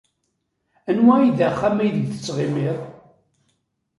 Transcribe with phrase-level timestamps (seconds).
[0.89, 2.79] Anwa ay d axxam aydeg tettɣimiḍ?